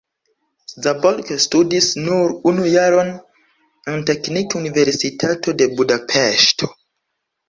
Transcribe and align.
Szabolcs 0.83 1.33
studis 1.45 1.87
nur 2.05 2.27
unu 2.51 2.63
jaron 2.75 3.11
en 3.91 4.01
Teknikuniversitato 4.07 5.55
de 5.61 5.69
Budapeŝto. 5.75 6.71